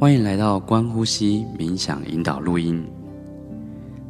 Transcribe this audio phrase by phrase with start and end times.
[0.00, 2.84] 欢迎来到观呼吸冥想引导录音。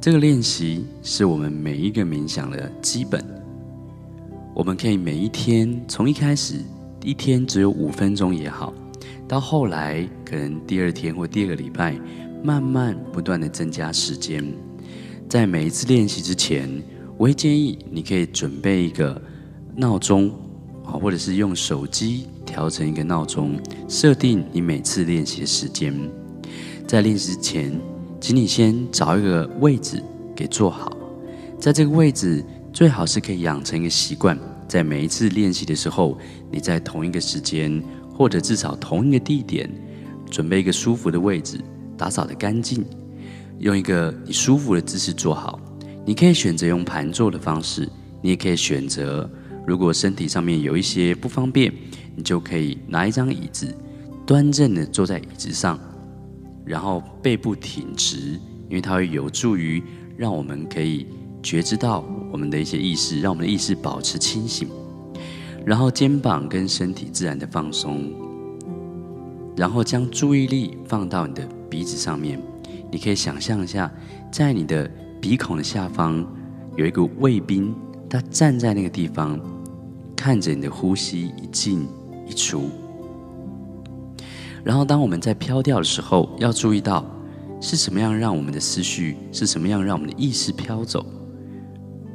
[0.00, 3.24] 这个练习是我们每一个冥想的基本。
[4.54, 6.60] 我们可以每一天，从一开始
[7.04, 8.74] 一天只有五分钟也好，
[9.28, 11.96] 到后来可能第二天或第二个礼拜，
[12.42, 14.44] 慢慢不断的增加时间。
[15.28, 16.68] 在每一次练习之前，
[17.16, 19.20] 我会建议你可以准备一个
[19.76, 20.30] 闹钟，
[20.84, 22.26] 啊，或者是用手机。
[22.56, 25.94] 调成一个闹钟，设定你每次练习的时间。
[26.86, 27.78] 在练习前，
[28.18, 30.02] 请你先找一个位置
[30.34, 30.96] 给坐好。
[31.60, 32.42] 在这个位置，
[32.72, 36.16] 最好是可以养成一个习惯，在每一次练习的时候，
[36.50, 39.70] 你在同一个时间，或者至少同一个地点，
[40.30, 41.60] 准备一个舒服的位置，
[41.94, 42.82] 打扫得干净，
[43.58, 45.60] 用一个你舒服的姿势坐好。
[46.06, 47.86] 你可以选择用盘坐的方式，
[48.22, 49.30] 你也可以选择，
[49.66, 51.70] 如果身体上面有一些不方便。
[52.16, 53.72] 你就可以拿一张椅子，
[54.26, 55.78] 端正的坐在椅子上，
[56.64, 59.82] 然后背部挺直，因为它会有助于
[60.16, 61.06] 让我们可以
[61.42, 64.68] 觉知到我们的一些意识，让我们的意识保持清醒。
[65.64, 68.12] 然后肩膀跟身体自然的放松，
[69.56, 72.40] 然后将注意力放到你的鼻子上面。
[72.90, 73.92] 你可以想象一下，
[74.32, 74.88] 在你的
[75.20, 76.24] 鼻孔的下方
[76.76, 77.74] 有一个卫兵，
[78.08, 79.40] 他站在那个地方，
[80.14, 81.86] 看着你的呼吸一进。
[82.26, 82.68] 一出，
[84.64, 87.04] 然后当我们在飘掉的时候，要注意到
[87.60, 91.06] 是什么样让我们的思绪，是什么样让我们的意识飘走。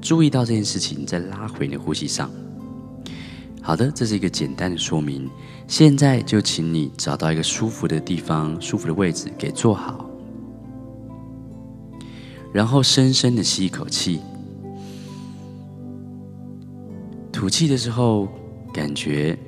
[0.00, 2.30] 注意到这件事情，再拉回你的呼吸上。
[3.62, 5.26] 好的，这是一个简单的说明。
[5.66, 10.04] 现在就请你找到一个舒服的地方，舒服的位置给坐好，
[12.52, 14.20] 然后深深的吸一口气，
[17.32, 18.28] 吐气的时候
[18.74, 19.38] 感觉。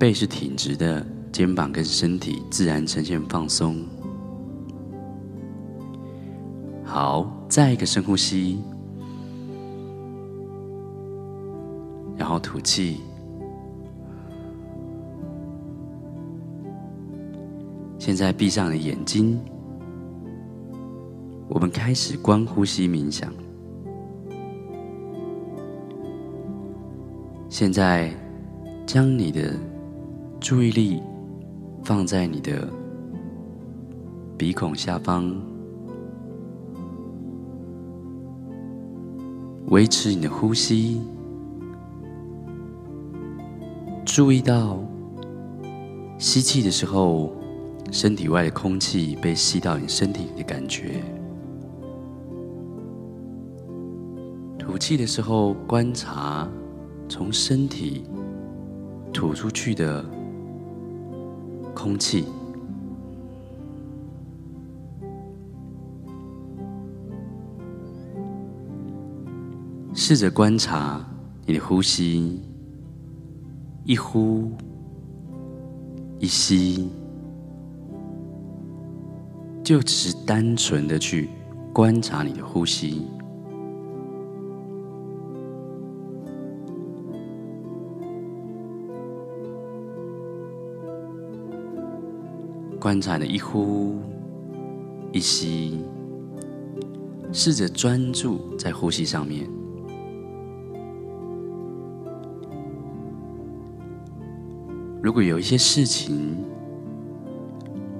[0.00, 3.84] 背是挺直的，肩膀跟身体自然呈现放松。
[6.82, 8.58] 好，再一个深呼吸，
[12.16, 13.02] 然后吐气。
[17.98, 19.38] 现在闭上了眼睛，
[21.46, 23.30] 我们开始观呼吸冥想。
[27.50, 28.10] 现在
[28.86, 29.52] 将你的
[30.40, 31.02] 注意力
[31.84, 32.66] 放在你的
[34.38, 35.36] 鼻孔下方，
[39.66, 41.02] 维持你的呼吸，
[44.06, 44.78] 注意到
[46.18, 47.30] 吸气的时候，
[47.92, 51.02] 身体外的空气被吸到你身体里的感觉；
[54.58, 56.48] 吐气的时候，观察
[57.10, 58.04] 从身体
[59.12, 60.02] 吐出去的。
[61.82, 62.26] 空气，
[69.94, 71.02] 试着观察
[71.46, 72.38] 你的呼吸，
[73.84, 74.52] 一呼
[76.18, 76.90] 一吸，
[79.64, 81.30] 就只是单纯的去
[81.72, 83.06] 观察你的呼吸。
[92.80, 93.98] 观察的一呼
[95.12, 95.84] 一吸，
[97.30, 99.46] 试着专注在呼吸上面。
[105.02, 106.42] 如果有一些事情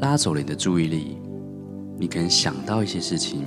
[0.00, 1.18] 拉走了你的注意力，
[1.96, 3.44] 你可能想到一些事情，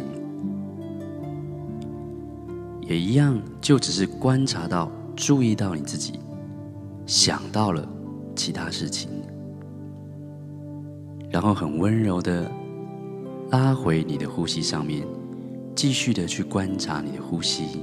[2.81, 6.19] 也一样，就只是观察到、注意到你自己
[7.05, 7.85] 想到了
[8.33, 9.09] 其他事情。
[11.29, 12.49] 然后很温柔的
[13.51, 15.05] 拉回你的呼吸上面，
[15.75, 17.81] 继续的去观察你的呼吸，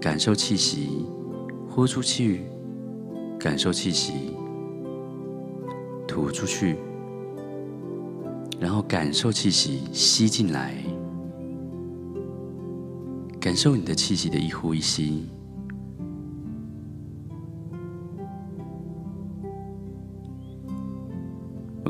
[0.00, 1.06] 感受气息，
[1.68, 2.46] 呼出去，
[3.38, 4.12] 感受气息，
[6.06, 6.76] 吐出去，
[8.58, 10.74] 然后感受气息吸进来，
[13.38, 15.28] 感受你的气息的一呼一吸。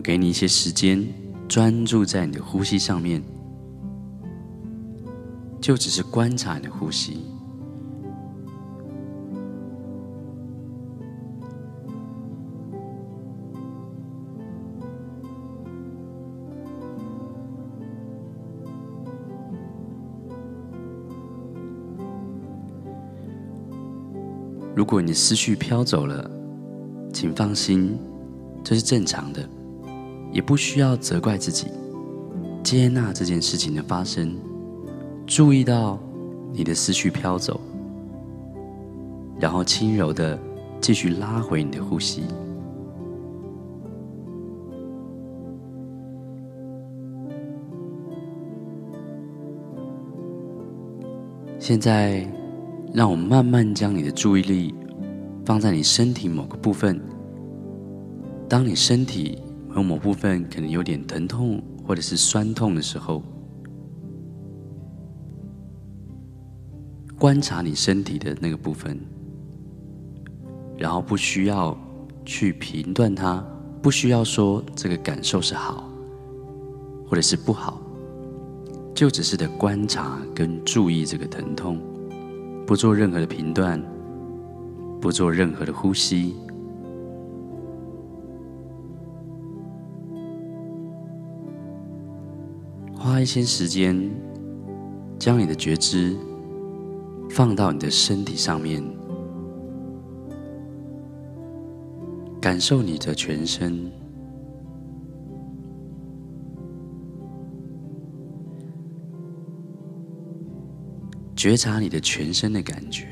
[0.06, 1.04] 给你一些时间，
[1.48, 3.20] 专注在你的呼吸上面，
[5.60, 7.26] 就只是观察你的呼吸。
[24.72, 26.30] 如果你思绪飘走了，
[27.12, 27.98] 请放心，
[28.62, 29.55] 这是正常的。
[30.36, 31.68] 也不需要责怪自己，
[32.62, 34.36] 接纳这件事情的发生，
[35.26, 35.98] 注意到
[36.52, 37.58] 你的思绪飘走，
[39.40, 40.38] 然后轻柔的
[40.78, 42.24] 继续拉回你的呼吸。
[51.58, 52.30] 现在，
[52.92, 54.74] 让我慢慢将你的注意力
[55.46, 57.00] 放在你身体某个部分。
[58.46, 59.38] 当你身体
[59.76, 63.22] 有某部分可能有点疼痛或者是酸痛的时候，
[67.18, 68.98] 观察你身体的那个部分，
[70.78, 71.76] 然后不需要
[72.24, 73.44] 去评断它，
[73.82, 75.86] 不需要说这个感受是好
[77.06, 77.78] 或者是不好。
[78.94, 81.78] 就只是的观察跟注意这个疼痛，
[82.66, 83.78] 不做任何的评断，
[85.02, 86.34] 不做任何的呼吸，
[93.06, 94.10] 花一些时间，
[95.16, 96.16] 将你的觉知
[97.30, 98.82] 放到你的身体上面，
[102.40, 103.88] 感受你的全身。
[111.36, 113.06] 觉察你的全身的感觉，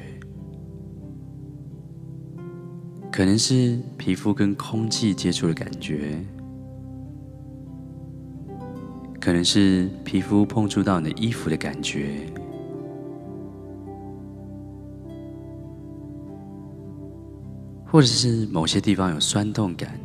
[3.13, 6.19] 可能是皮肤跟空气接触的感觉，
[9.25, 12.27] 可能是皮肤碰触到你的衣服的感觉，
[17.87, 19.99] 或者是某些地方有酸痛感、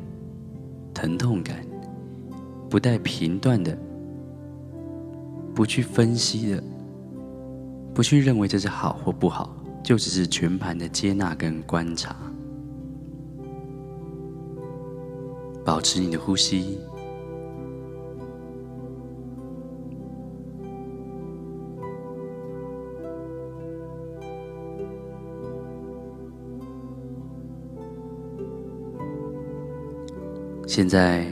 [0.94, 1.57] 疼痛感，
[2.69, 3.77] 不带频段的，
[5.54, 6.63] 不去分析的。
[7.94, 12.16] 不去认为这是好或不好，就只是全盘的接纳跟观察，
[15.66, 16.80] 保持你的呼吸。
[30.69, 31.25] 现在，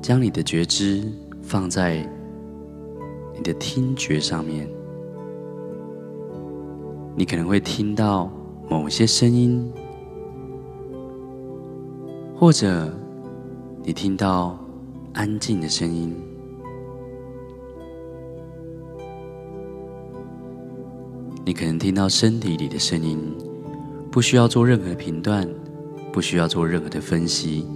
[0.00, 1.02] 将你的觉知
[1.42, 2.08] 放在
[3.34, 4.70] 你的听觉上面。
[7.16, 8.30] 你可能会听到
[8.70, 9.72] 某些声音，
[12.36, 12.96] 或者
[13.82, 14.56] 你听到
[15.12, 16.14] 安静的声音。
[21.44, 23.18] 你可能听到身体里的声音，
[24.12, 25.44] 不需要做任何的评断，
[26.14, 27.66] 不需要做任何的分析，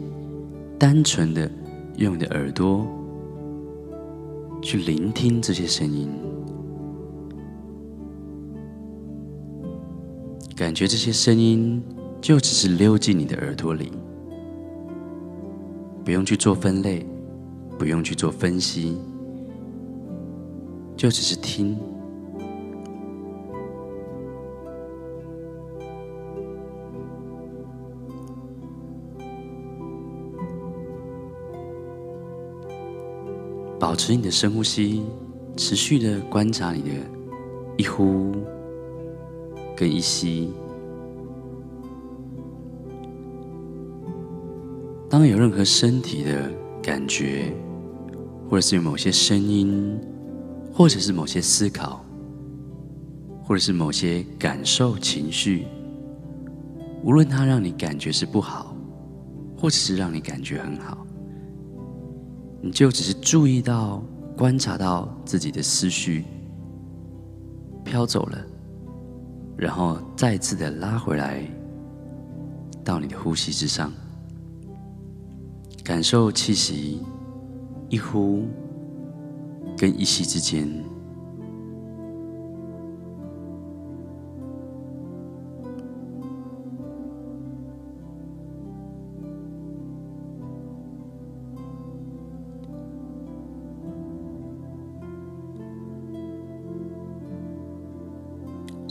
[0.79, 1.51] 单纯的
[1.97, 2.87] 用你的耳朵
[4.63, 6.09] 去聆听这些声音。
[10.55, 11.83] 感觉这些声音
[12.21, 13.91] 就只是溜进你的耳朵里，
[16.05, 17.05] 不用去做分类，
[17.77, 18.97] 不用去做分析，
[20.97, 21.77] 就只是听。
[33.89, 35.03] 保持你的深呼吸，
[35.57, 36.89] 持续的观察你的
[37.79, 38.35] 一呼。
[39.75, 40.53] 跟一吸，
[45.09, 46.53] 当有任何身体的
[46.83, 47.51] 感觉，
[48.51, 49.99] 或者是有某些声音，
[50.71, 52.05] 或者是某些思考，
[53.43, 55.67] 或者是某些感受、情绪，
[57.03, 58.77] 无论它让你感觉是不好，
[59.57, 60.98] 或者是让你感觉很好，
[62.61, 64.03] 你就只是注意到、
[64.37, 66.25] 观察到自己的思绪
[67.85, 68.39] 飘走了。
[69.57, 71.43] 然后再次的拉回来，
[72.85, 73.93] 到你的呼吸之上，
[75.83, 77.03] 感受气息
[77.89, 78.47] 一呼
[79.77, 80.69] 跟一吸之间。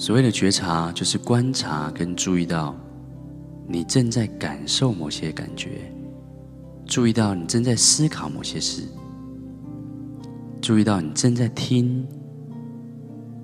[0.07, 2.73] 所谓的觉察，就是观察跟注意到
[3.67, 5.91] 你正在感受某些感觉，
[6.85, 8.83] 注意到你正在思考某些事，
[10.61, 12.07] 注意到你正在听，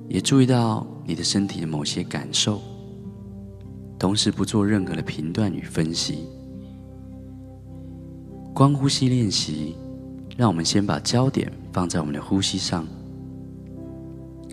[0.08, 2.62] 也注意到你的身体的某些感受，
[4.00, 6.20] 同时不做任何的评断与分析。
[8.54, 9.76] 观呼吸练习，
[10.38, 12.88] 让我们先把焦点放在我们的呼吸上，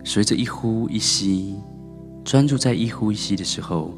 [0.05, 1.55] 随着一呼一吸。
[2.25, 3.93] 专注在一呼一吸的时候，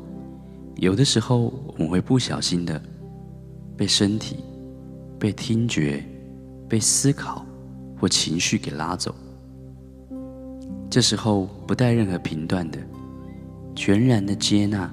[0.76, 2.80] 有的时候我们会不小心的
[3.76, 4.36] 被身体、
[5.18, 6.02] 被听觉、
[6.68, 7.44] 被思考
[7.98, 9.14] 或情绪给拉走。
[10.88, 12.78] 这时候不带任何评断的，
[13.74, 14.90] 全然的接纳，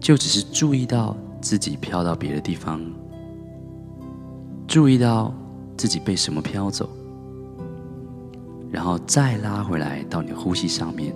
[0.00, 2.80] 就只是注意到自己飘到别的地方，
[4.66, 5.34] 注意到
[5.76, 6.88] 自己被什么飘走，
[8.70, 11.14] 然后再拉回来到你的呼吸上面。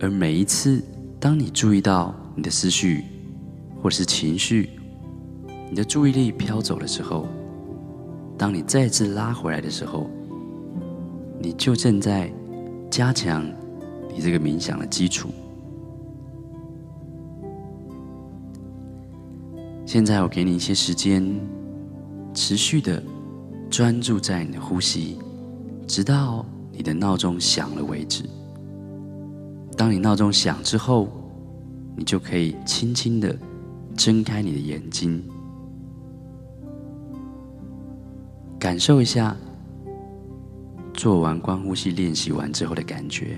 [0.00, 0.82] 而每一次，
[1.18, 3.04] 当你注意到你的思绪
[3.82, 4.70] 或是情绪，
[5.68, 7.26] 你的注意力飘走的时候，
[8.36, 10.08] 当你再次拉回来的时候，
[11.40, 12.32] 你就正在
[12.90, 13.44] 加强
[14.14, 15.30] 你这个冥想的基础。
[19.84, 21.24] 现在我给你一些时间，
[22.34, 23.02] 持续的
[23.70, 25.18] 专注在你的呼吸，
[25.86, 28.24] 直到你的闹钟响了为止。
[29.76, 31.08] 当你闹钟响之后，
[31.96, 33.36] 你就可以轻轻的
[33.96, 35.22] 睁开你的眼睛，
[38.58, 39.36] 感受一下
[40.94, 43.36] 做完观呼吸练习完之后的感觉。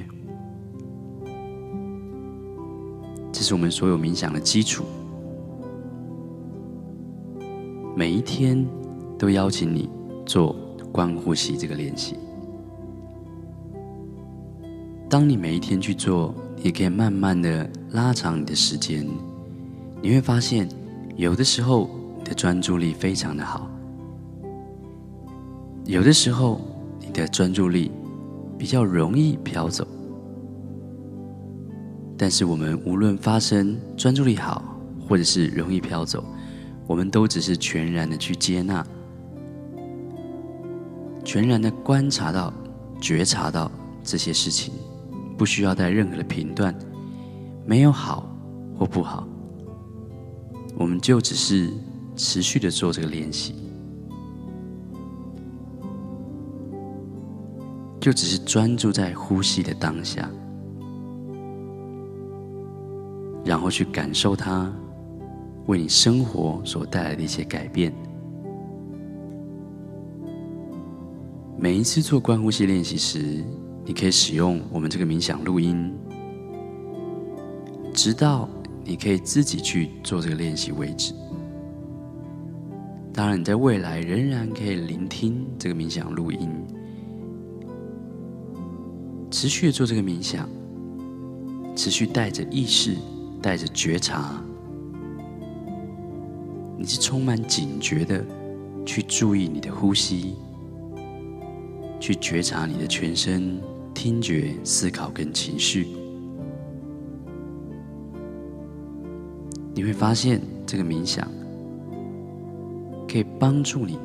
[3.32, 4.84] 这是我们所有冥想的基础。
[7.96, 8.66] 每一天
[9.18, 9.90] 都邀请你
[10.30, 10.54] 做
[10.92, 12.16] 观呼吸这个练习。
[15.08, 16.32] 当你每一天去做，
[16.62, 19.04] 你可以慢慢的拉长你的时间。
[20.00, 20.68] 你会发现，
[21.16, 23.68] 有的时候你的专注力非常的好，
[25.84, 26.60] 有的时候
[27.00, 27.90] 你的专注力
[28.56, 29.84] 比较容易飘走。
[32.16, 34.62] 但是我们无论发生专注力好，
[35.08, 36.22] 或者是容易飘走，
[36.86, 38.86] 我们都只是全然的去接纳，
[41.32, 42.52] 全然的观察到、
[43.00, 43.70] 觉察到
[44.02, 44.74] 这些事情。
[45.38, 46.76] 不需要带任何的评断，
[47.64, 48.28] 没有好
[48.76, 49.28] 或不好，
[50.74, 51.72] 我们就只是
[52.16, 53.54] 持续的做这个练习，
[58.00, 60.28] 就只是专注在呼吸的当下，
[63.44, 64.68] 然后去感受它
[65.66, 67.94] 为你生活所带来的一些改变。
[71.62, 73.44] 每一次做观呼吸练习时，
[73.84, 75.92] 你可以使用我们这个冥想录音，
[77.92, 78.48] 直到
[78.82, 81.12] 你可以自己去做这个练习为止。
[83.12, 86.48] 当然，你在未来仍然可以聆听这个冥想录音，
[89.30, 90.48] 持续做这个冥想，
[91.76, 92.96] 持续带着意识、
[93.42, 94.42] 带着觉察，
[96.78, 98.24] 你是充满警觉的
[98.86, 100.36] 去注意你的呼吸，
[102.00, 103.60] 去觉察你的全身。
[103.92, 105.88] 听觉、思考跟情绪，
[109.74, 111.28] 你会发现这个冥想
[113.06, 113.98] 可以帮助你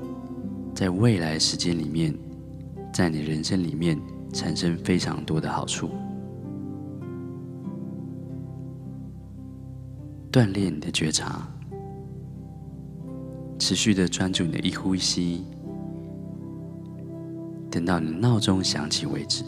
[0.73, 2.13] 在未来时间里面，
[2.91, 3.97] 在你人生里面
[4.33, 5.89] 产生非常多的好处，
[10.29, 11.47] 锻炼你的觉察，
[13.59, 15.45] 持续的专注你的一呼一吸，
[17.75, 19.43] 等到你闹钟响起为止。